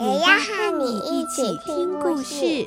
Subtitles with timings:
[0.00, 2.66] 也要和你一起听故事。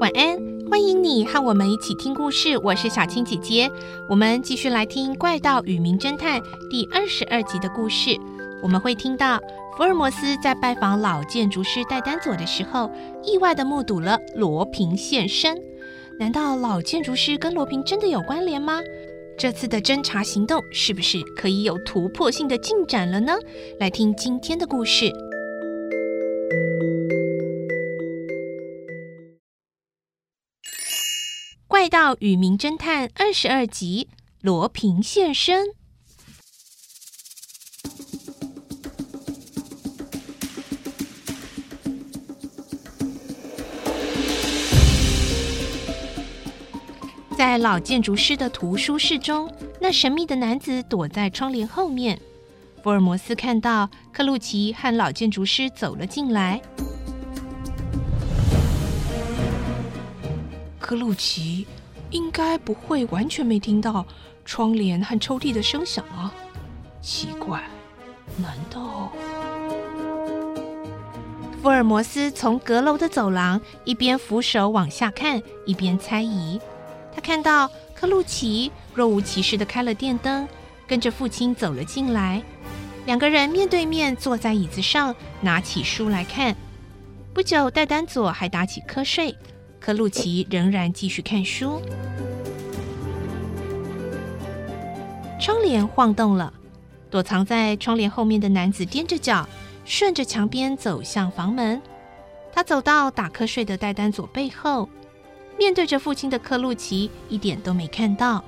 [0.00, 0.36] 晚安，
[0.68, 2.58] 欢迎你和我们一起听故事。
[2.64, 3.70] 我是小青姐姐，
[4.08, 8.18] 我们继续来听《怪盗与名侦探》第二十二集的故事。
[8.60, 9.38] 我们会听到。
[9.80, 12.90] 福尔摩斯在拜访老建筑师戴丹佐的时候，
[13.24, 15.56] 意外的目睹了罗平现身。
[16.18, 18.82] 难道老建筑师跟罗平真的有关联吗？
[19.38, 23.38] 这次的侦查行动是不是可以有突破性的进展了呢？
[23.78, 25.06] 来听今天的故事，
[31.66, 34.10] 《怪盗与名侦探》二十二集：
[34.42, 35.68] 罗平现身。
[47.40, 52.20] 在老建筑师的图书室中，那神秘的男子躲在窗帘后面。
[52.82, 56.60] 福尔摩斯看到克鲁奇和老建筑师走了进来。
[60.78, 61.66] 克鲁奇
[62.10, 64.04] 应该不会完全没听到
[64.44, 66.30] 窗帘和抽屉的声响啊？
[67.00, 67.64] 奇怪，
[68.36, 69.10] 难道？
[71.62, 76.60] 福尔摩斯从阁楼的走廊一边扶手往下看，一边猜疑。
[77.14, 80.48] 他看到克鲁奇若无其事地开了电灯，
[80.86, 82.42] 跟着父亲走了进来。
[83.06, 86.54] 两个人面对面坐在椅子上，拿起书来看。
[87.32, 89.34] 不久，戴丹佐还打起瞌睡，
[89.80, 91.80] 克鲁奇仍然继续看书。
[95.40, 96.52] 窗帘晃动了，
[97.10, 99.48] 躲藏在窗帘后面的男子踮着脚，
[99.84, 101.80] 顺着墙边走向房门。
[102.52, 104.88] 他走到打瞌睡的戴丹佐背后。
[105.60, 108.42] 面对着父亲的克鲁奇一点都没看到。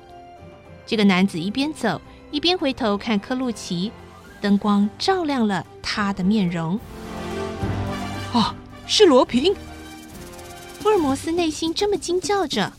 [0.83, 2.01] 这个男子一边走
[2.31, 3.91] 一边回头看克鲁奇，
[4.41, 6.79] 灯光照亮了他的面容。
[8.33, 8.55] 啊，
[8.87, 9.53] 是罗平！
[10.79, 12.73] 福尔摩斯内心这么惊叫着。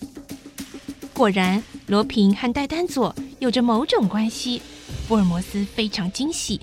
[1.12, 4.61] 果然，罗平和戴丹佐有着某种关系。
[5.06, 6.61] 福尔摩斯非常惊喜。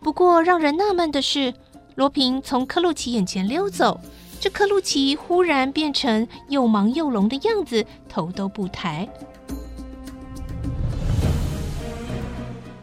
[0.00, 1.52] 不过，让人纳闷的是，
[1.96, 4.00] 罗平从克鲁奇眼前溜走。
[4.40, 9.08] 这克鲁奇忽然变成又忙又聋的样子，头都不抬。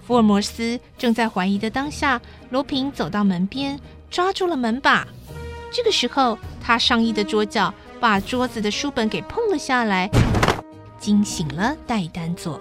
[0.06, 3.80] 福尔摩斯正在怀疑的当下，罗平走到门边，
[4.10, 5.08] 抓住了门把。
[5.72, 10.10] 这个时候，他上衣的桌角把桌子的书本给碰了下来，
[11.00, 12.60] 惊醒了戴丹佐。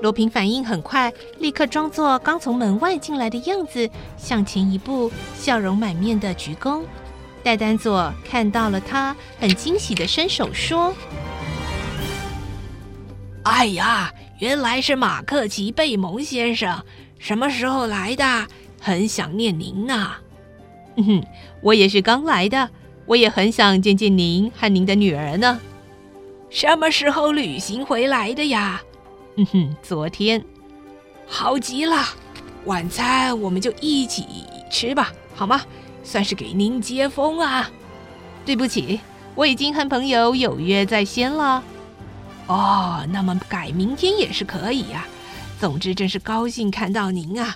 [0.00, 6.82] 罗平反应很快，立刻装作刚从门外进来的样子，向前一步，笑容满面的鞠躬。
[7.42, 10.94] 戴丹佐看到了他，很惊喜的伸手说
[13.44, 16.82] ：“哎呀，原来是马克奇贝蒙先生，
[17.18, 18.46] 什么时候来的？
[18.80, 20.16] 很想念您呐。
[20.96, 21.26] ”“嗯哼，
[21.62, 22.68] 我也是刚来的，
[23.06, 25.60] 我也很想见见您和您的女儿呢。
[26.50, 28.82] ”“什么时候旅行回来的呀
[29.36, 30.44] ？”“嗯哼，昨天。
[31.26, 32.04] ”“好极了，
[32.64, 34.26] 晚餐我们就一起
[34.70, 35.62] 吃吧，好吗？”
[36.08, 37.70] 算是给您接风啊！
[38.46, 38.98] 对不起，
[39.34, 41.62] 我已经和朋友有约在先了。
[42.46, 45.06] 哦，那么改明天也是可以呀。
[45.60, 47.54] 总之，真是高兴看到您啊！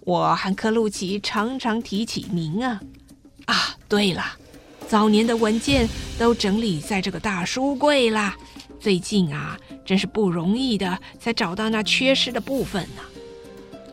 [0.00, 2.80] 我和克鲁奇常常提起您啊。
[3.44, 4.24] 啊，对了，
[4.88, 5.88] 早年的文件
[6.18, 8.36] 都整理在这个大书柜啦。
[8.80, 13.02] 最近啊，真是不容易的，才找到那缺失的部分呢。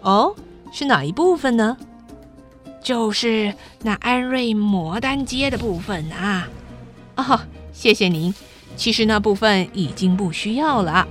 [0.02, 0.36] 哦，
[0.72, 1.78] 是哪一部分呢？
[2.82, 6.48] 就是那安瑞摩丹街的部分啊！
[7.16, 7.40] 哦，
[7.72, 8.34] 谢谢您。
[8.76, 11.08] 其实那部分已经不需要了。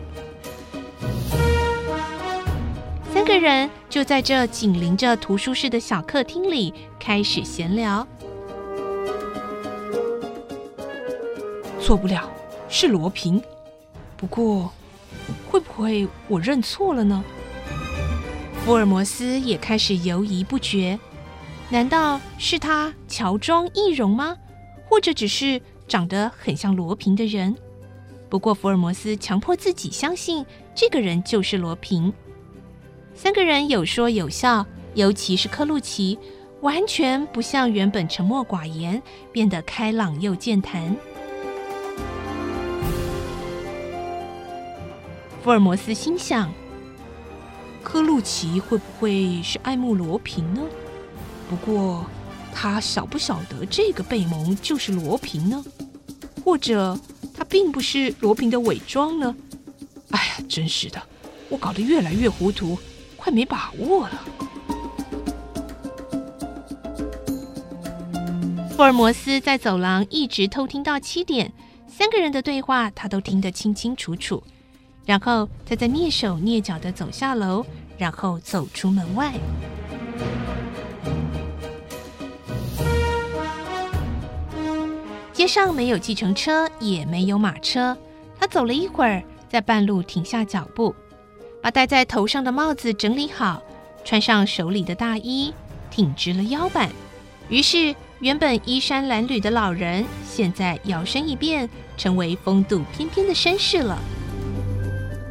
[3.13, 8.07] 三个人就在这紧邻着图书室的小客厅里开始闲聊。
[11.81, 12.31] 错不了，
[12.69, 13.43] 是罗平。
[14.17, 14.73] 不过，
[15.51, 17.23] 会不会我认错了呢？
[18.65, 20.99] 福尔摩斯也开始犹疑不决。
[21.71, 24.37] 难道是他乔装易容吗？
[24.89, 27.55] 或者只是长得很像罗平的人？
[28.31, 30.45] 不过福尔摩斯强迫自己相信
[30.75, 32.11] 这个人就是罗平。
[33.15, 36.19] 三个人有说有笑，尤其是克鲁奇，
[36.63, 40.97] 完全不像原本沉默寡言，变得开朗又健谈。
[45.43, 46.51] 福尔摩斯心想：
[47.83, 50.63] 克鲁奇会不会是爱慕罗平呢？
[51.49, 52.05] 不过
[52.55, 55.65] 他晓不晓得这个贝蒙就是罗平呢？
[56.45, 56.99] 或者
[57.35, 59.35] 他并不是罗平的伪装呢？
[60.11, 61.03] 哎呀，真是的，
[61.49, 62.79] 我搞得越来越糊涂，
[63.17, 64.25] 快没把握了。
[68.71, 71.53] 福尔摩斯在走廊一直偷听到七点，
[71.89, 74.43] 三个人的对话他都听得清清楚楚。
[75.05, 77.65] 然后他再蹑手蹑脚地走下楼，
[77.97, 79.33] 然后走出门外。
[85.39, 87.97] 街上没有计程车，也没有马车。
[88.41, 90.93] 他走了一会儿，在半路停下脚步，
[91.63, 93.63] 把戴在头上的帽子整理好，
[94.05, 95.55] 穿上手里的大衣，
[95.93, 96.91] 挺直了腰板。
[97.49, 103.97] 于是，原本衣衫褴褛的老人，现在摇身一变，成为风度翩翩的绅士了。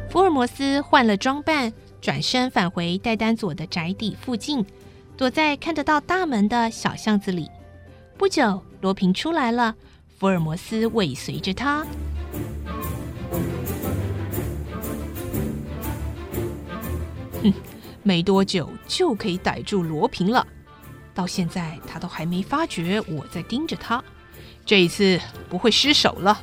[0.08, 1.70] 福尔摩斯换了装扮，
[2.00, 4.64] 转身返回戴丹佐的宅邸附近，
[5.18, 7.50] 躲在看得到大门的小巷子里。
[8.16, 9.76] 不久，罗平出来了，
[10.18, 11.86] 福尔摩斯尾随着他。
[17.40, 17.52] 哼，
[18.02, 20.44] 没多久就可以逮住罗平了。
[21.14, 24.02] 到现在，他都还没发觉我在盯着他。
[24.66, 26.42] 这一次不会失手了。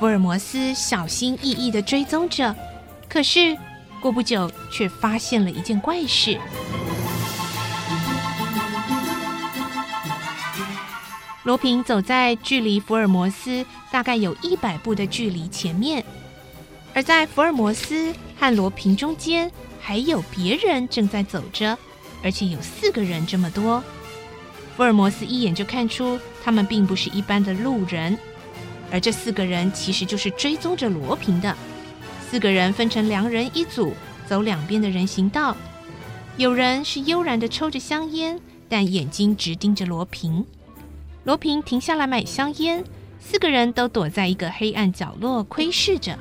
[0.00, 2.52] 福尔摩斯小心翼翼地追踪着。
[3.08, 3.56] 可是，
[4.00, 6.40] 过不久却发现了一件怪事。
[11.42, 16.04] 罗平走在距离福尔摩斯大概有一百步的距离前面，
[16.94, 19.50] 而在福尔摩斯和罗平中间
[19.80, 21.78] 还有别人正在走着，
[22.22, 23.82] 而且有四个人这么多。
[24.76, 28.18] 福尔摩斯一眼就看出他们并不是一般的路人，
[28.92, 31.56] 而这四个人其实就是追踪着罗平的。
[32.30, 33.94] 四个人分成两人一组，
[34.26, 35.56] 走两边的人行道。
[36.36, 38.38] 有人是悠然地抽着香烟，
[38.68, 40.44] 但眼睛直盯着罗平。
[41.24, 42.82] 罗平停下来买香烟，
[43.20, 46.18] 四个人都躲在一个黑暗角落窥视着。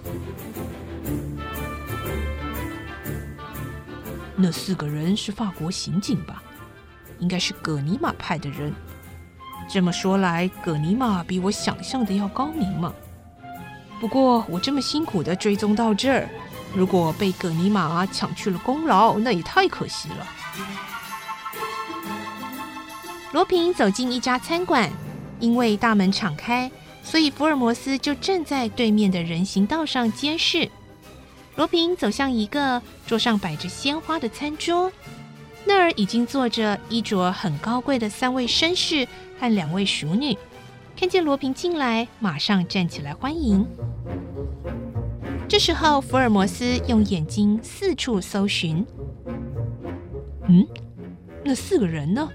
[4.36, 6.44] 那四个人是法国刑警吧？
[7.20, 8.74] 应该是葛尼玛派的人。
[9.70, 12.94] 这么说来，葛尼玛比我想象的要高明嘛。
[14.02, 16.30] 不过我这么辛苦地追踪到这儿，
[16.74, 20.28] 如果被葛尼玛抢去了功劳，那也太可惜了。
[23.32, 24.90] 罗平走进一家餐馆，
[25.40, 26.70] 因为大门敞开，
[27.04, 30.68] 所以福尔摩斯就站在对面的人行道上监视。
[31.56, 34.92] 罗平走向一个桌上摆着鲜花的餐桌，
[35.64, 39.08] 那儿已经坐着衣着很高贵的三位绅士
[39.40, 40.36] 和两位淑女。
[40.98, 43.64] 看见罗平进来，马上站起来欢迎。
[45.48, 48.84] 这时候，福尔摩斯用眼睛四处搜寻。
[50.48, 50.66] 嗯，
[51.46, 52.28] 那四个人呢？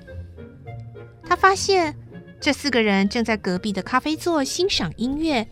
[1.26, 1.94] 他发现
[2.40, 5.46] 这四个人正在隔壁的咖啡座欣赏音乐。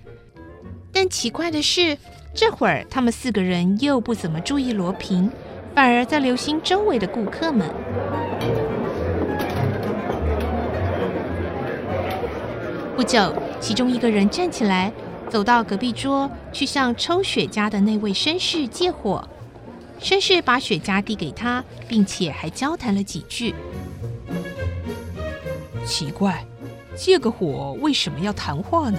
[0.92, 1.96] 但奇怪的是，
[2.34, 5.30] 这会儿他们四个人又不怎么注意罗平，
[5.74, 7.68] 反而在留心周围的顾客们。
[12.94, 14.92] 不久，其中一个人站起来，
[15.30, 19.26] 走到隔壁桌，去向抽雪茄的那位绅士借火。
[19.98, 23.54] 绅士把雪茄递给他，并且还交谈了几句。
[25.84, 26.44] 奇怪，
[26.96, 28.98] 借个火为什么要谈话呢？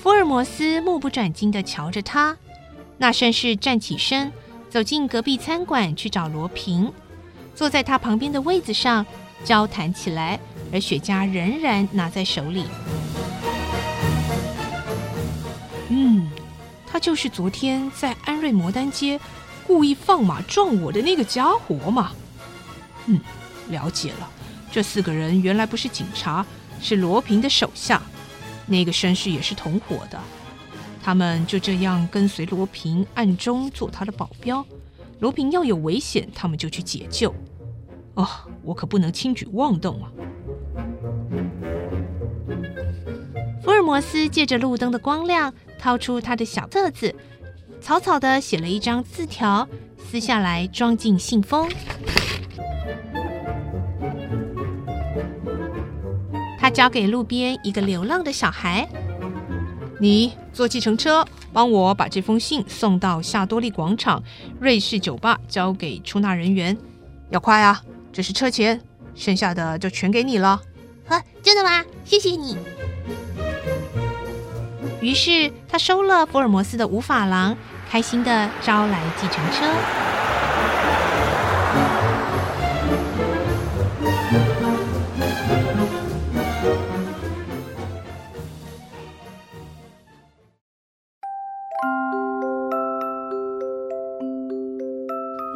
[0.00, 2.36] 福尔摩斯目不转睛地瞧着他。
[2.98, 4.32] 那绅士站起身，
[4.68, 6.92] 走进隔壁餐馆去找罗平，
[7.54, 9.04] 坐在他旁边的位子上，
[9.44, 10.38] 交谈起来。
[10.72, 12.64] 而雪茄仍然拿在手里。
[15.88, 16.30] 嗯，
[16.86, 19.18] 他就是昨天在安瑞摩丹街
[19.66, 22.12] 故意放马撞我的那个家伙嘛。
[23.06, 23.18] 嗯，
[23.70, 24.30] 了解了。
[24.70, 26.44] 这四个人原来不是警察，
[26.80, 28.00] 是罗平的手下。
[28.66, 30.20] 那个绅士也是同伙的。
[31.02, 34.64] 他们就这样跟随罗平，暗中做他的保镖。
[35.18, 37.34] 罗平要有危险，他们就去解救。
[38.14, 38.28] 哦，
[38.62, 40.12] 我可不能轻举妄动啊！
[43.62, 47.14] 福尔摩斯借着路灯的光亮，掏出他的小册子，
[47.80, 49.68] 草草地写了一张字条，
[50.10, 51.68] 撕下来装进信封。
[56.70, 58.88] 他交给路边一个流浪的小孩
[59.98, 64.22] ：“你坐计程车，帮我把这封信送到夏多利广场
[64.60, 66.78] 瑞士酒吧，交给出纳人员。
[67.30, 67.82] 要快啊！
[68.12, 68.80] 这是车钱，
[69.16, 70.60] 剩下的就全给你了。
[71.10, 71.84] ”“呵，真的吗？
[72.04, 72.56] 谢谢你。”
[75.02, 77.56] 于是他收了福尔摩斯的五法郎，
[77.90, 79.66] 开心地招来计程车。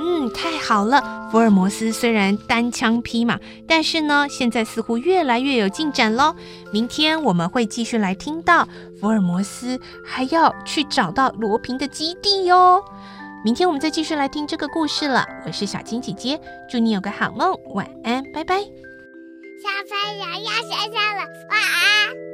[0.01, 1.29] 嗯，太好了！
[1.31, 6.35] 福尔摩斯虽然单枪匹马，但是呢，现在似乎越来越有进展喽。
[6.73, 8.69] 明天我们会继续来听到
[9.01, 12.83] 福尔摩斯还要去找到罗平的基地哟。
[13.45, 15.27] 明天我们再继续来听这个故事了。
[15.47, 18.57] 我是小青姐姐，祝你有个好梦，晚安，拜拜。
[18.57, 22.34] 小朋友要睡觉了，晚安。